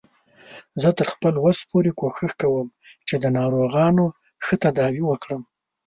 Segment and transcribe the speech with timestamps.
[0.81, 2.67] زه تر خپل وس پورې کوښښ کوم
[3.07, 4.05] چې د ناروغانو
[4.45, 5.41] ښه تداوی وکړم